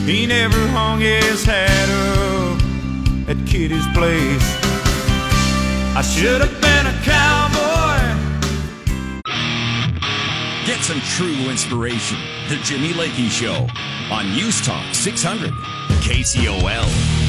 [0.04, 2.60] He never hung his hat up
[3.28, 4.42] at Kitty's place.
[5.94, 7.68] I should have been a cowboy.
[10.66, 12.18] Get some true inspiration.
[12.48, 13.68] The Jimmy Lakey Show
[14.12, 15.52] on News Talk 600
[16.02, 17.27] KCOL.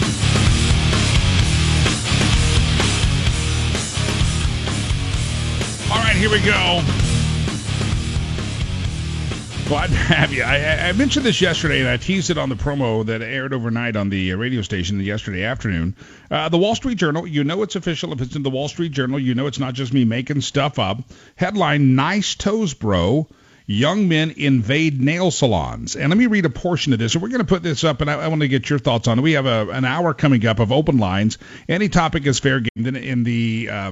[6.20, 6.82] Here we go.
[9.70, 10.44] Glad to have you.
[10.44, 13.96] I, I, mentioned this yesterday, and I teased it on the promo that aired overnight
[13.96, 15.96] on the radio station yesterday afternoon.
[16.30, 18.12] Uh, the Wall Street Journal, you know it's official.
[18.12, 20.78] If it's in the Wall Street Journal, you know it's not just me making stuff
[20.78, 20.98] up.
[21.38, 23.30] Headline Nice Toes Bro.
[23.66, 25.96] Young men invade nail salons.
[25.96, 27.14] And let me read a portion of this.
[27.14, 29.08] And we're going to put this up, and I, I want to get your thoughts
[29.08, 29.22] on it.
[29.22, 31.38] We have a, an hour coming up of open lines.
[31.70, 32.84] Any topic is fair game.
[32.84, 33.70] Then in the.
[33.72, 33.92] Uh,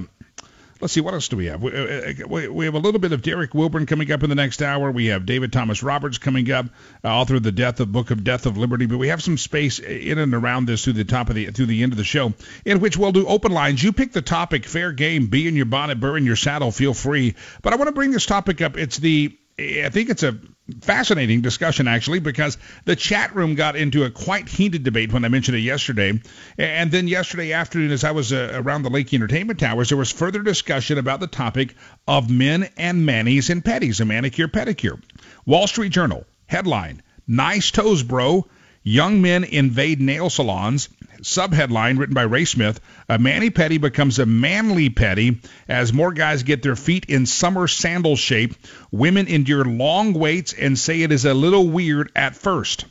[0.80, 1.60] Let's see, what else do we have?
[1.60, 4.36] We, uh, uh, we, have a little bit of Derrick Wilburn coming up in the
[4.36, 4.92] next hour.
[4.92, 6.66] We have David Thomas Roberts coming up,
[7.04, 8.86] uh, author of the Death of Book of Death of Liberty.
[8.86, 11.66] But we have some space in and around this through the top of the through
[11.66, 12.32] the end of the show,
[12.64, 13.82] in which we'll do open lines.
[13.82, 15.26] You pick the topic, fair game.
[15.26, 16.70] Bee in your bonnet, burr in your saddle.
[16.70, 17.34] Feel free.
[17.60, 18.76] But I want to bring this topic up.
[18.76, 20.38] It's the I think it's a
[20.80, 25.28] fascinating discussion actually because the chat room got into a quite heated debate when I
[25.28, 26.20] mentioned it yesterday,
[26.58, 30.12] and then yesterday afternoon as I was uh, around the Lakey Entertainment Towers, there was
[30.12, 31.74] further discussion about the topic
[32.06, 35.00] of men and manis and petties, a manicure pedicure.
[35.46, 38.46] Wall Street Journal headline: Nice toes, bro.
[38.88, 40.88] Young men invade nail salons.
[41.20, 46.42] Subheadline written by Ray Smith A mani pedi becomes a manly petty as more guys
[46.42, 48.54] get their feet in summer sandal shape.
[48.90, 52.86] Women endure long waits and say it is a little weird at first.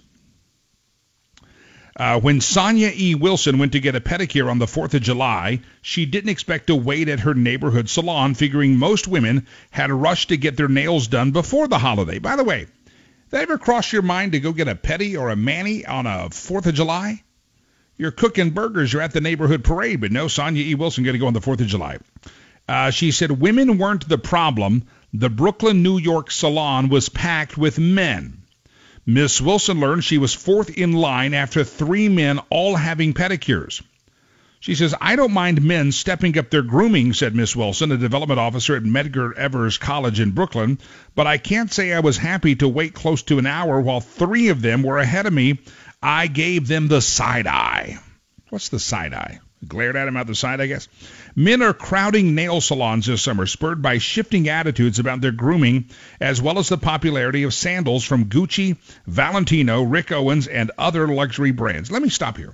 [1.95, 3.15] Uh, when Sonia E.
[3.15, 6.75] Wilson went to get a pedicure on the 4th of July, she didn't expect to
[6.75, 11.31] wait at her neighborhood salon, figuring most women had rushed to get their nails done
[11.31, 12.19] before the holiday.
[12.19, 12.67] By the way,
[13.29, 16.29] that ever cross your mind to go get a pedi or a manny on a
[16.29, 17.23] 4th of July?
[17.97, 20.75] You're cooking burgers, you're at the neighborhood parade, but no, Sonia E.
[20.75, 21.97] Wilson going to go on the 4th of July.
[22.67, 24.83] Uh, she said women weren't the problem.
[25.13, 28.43] The Brooklyn, New York salon was packed with men.
[29.05, 33.81] Miss Wilson learned she was fourth in line after three men all having pedicures.
[34.59, 38.39] She says, I don't mind men stepping up their grooming, said Miss Wilson, a development
[38.39, 40.79] officer at Medgar Evers College in Brooklyn,
[41.15, 44.49] but I can't say I was happy to wait close to an hour while three
[44.49, 45.59] of them were ahead of me.
[46.01, 47.99] I gave them the side eye.
[48.49, 49.39] What's the side eye?
[49.67, 50.87] Glared at him out the side, I guess.
[51.35, 55.89] Men are crowding nail salons this summer, spurred by shifting attitudes about their grooming,
[56.19, 58.77] as well as the popularity of sandals from Gucci,
[59.07, 61.91] Valentino, Rick Owens, and other luxury brands.
[61.91, 62.53] Let me stop here.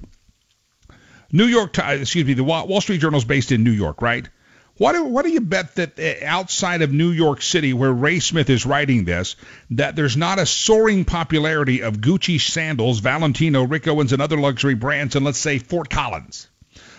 [1.34, 4.30] New York, excuse me, the Wall Street Journal is based in New York, right?
[4.78, 8.20] What do, what do you bet that uh, outside of New York City, where Ray
[8.20, 9.36] Smith is writing this,
[9.72, 14.76] that there's not a soaring popularity of Gucci sandals, Valentino, Rick Owens, and other luxury
[14.76, 16.48] brands in, let's say, Fort Collins?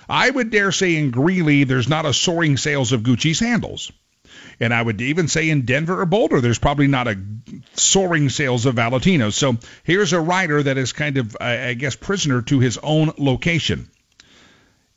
[0.09, 3.91] I would dare say in Greeley, there's not a soaring sales of Gucci sandals.
[4.61, 7.19] And I would even say in Denver or Boulder, there's probably not a
[7.75, 9.31] soaring sales of Valentino.
[9.31, 13.89] So here's a writer that is kind of, I guess, prisoner to his own location.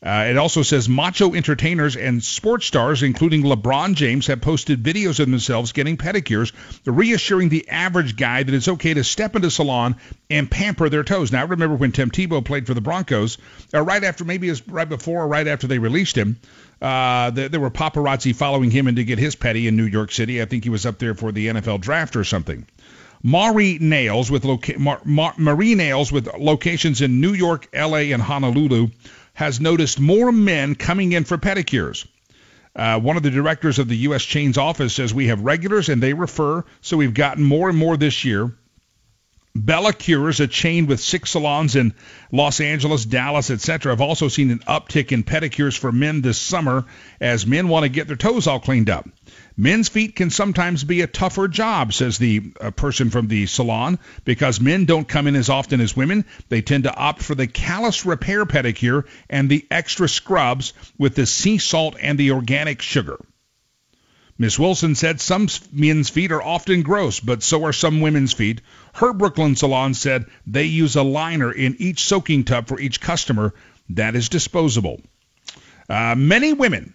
[0.00, 5.18] Uh, it also says macho entertainers and sports stars, including LeBron James, have posted videos
[5.18, 6.52] of themselves getting pedicures,
[6.84, 9.96] reassuring the average guy that it's okay to step into salon
[10.30, 11.32] and pamper their toes.
[11.32, 13.38] Now, I remember when Tim Tebow played for the Broncos,
[13.74, 16.38] uh, right after, maybe it was right before or right after they released him,
[16.80, 20.12] uh, there, there were paparazzi following him in to get his petty in New York
[20.12, 20.40] City.
[20.40, 22.66] I think he was up there for the NFL draft or something.
[23.20, 28.22] Maury Nails with loca- Mar- Mar- Marie Nails with locations in New York, L.A., and
[28.22, 28.90] Honolulu
[29.38, 32.04] has noticed more men coming in for pedicures.
[32.74, 34.24] Uh, one of the directors of the U.S.
[34.24, 37.96] chain's office says we have regulars and they refer, so we've gotten more and more
[37.96, 38.52] this year.
[39.56, 41.94] Bellacures, a chain with six salons in
[42.32, 46.86] Los Angeles, Dallas, etc., have also seen an uptick in pedicures for men this summer
[47.20, 49.08] as men want to get their toes all cleaned up.
[49.60, 53.98] Men's feet can sometimes be a tougher job, says the uh, person from the salon,
[54.24, 56.24] because men don't come in as often as women.
[56.48, 61.26] They tend to opt for the callus repair pedicure and the extra scrubs with the
[61.26, 63.18] sea salt and the organic sugar.
[64.38, 68.60] Miss Wilson said some men's feet are often gross, but so are some women's feet.
[68.94, 73.52] Her Brooklyn salon said they use a liner in each soaking tub for each customer
[73.90, 75.00] that is disposable.
[75.88, 76.94] Uh, many women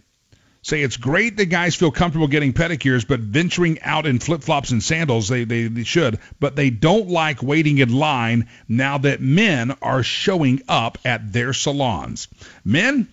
[0.63, 4.71] say it's great that guys feel comfortable getting pedicures, but venturing out in flip flops
[4.71, 9.21] and sandals, they, they, they, should, but they don't like waiting in line now that
[9.21, 12.29] men are showing up at their salons.
[12.63, 13.09] Men,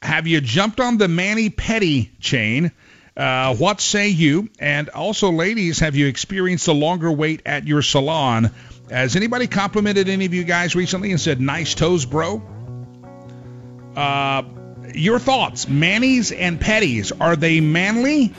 [0.00, 2.70] have you jumped on the Mani Pedi chain?
[3.16, 4.48] Uh, what say you?
[4.60, 8.52] And also, ladies, have you experienced a longer wait at your salon?
[8.88, 12.42] Has anybody complimented any of you guys recently and said, nice toes, bro?
[13.96, 14.42] Uh,
[14.94, 18.32] your thoughts, manis and petties, are they manly?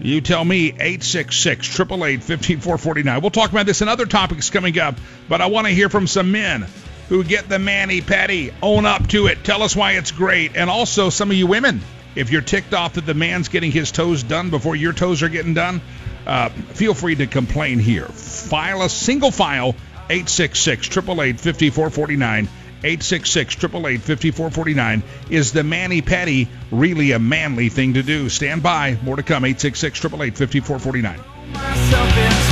[0.00, 3.20] You tell me, 866 888 5449.
[3.20, 4.96] We'll talk about this and other topics coming up,
[5.28, 6.66] but I want to hear from some men
[7.08, 8.52] who get the mani petty.
[8.62, 9.42] Own up to it.
[9.44, 10.56] Tell us why it's great.
[10.56, 11.80] And also, some of you women,
[12.14, 15.28] if you're ticked off that the man's getting his toes done before your toes are
[15.28, 15.80] getting done,
[16.26, 18.06] uh, feel free to complain here.
[18.06, 19.70] File a single file,
[20.10, 22.48] 866 888 5449.
[22.84, 25.02] 866 888 5449.
[25.30, 28.28] Is the Manny Petty really a manly thing to do?
[28.28, 28.98] Stand by.
[29.02, 29.44] More to come.
[29.44, 32.45] 866 888 5449.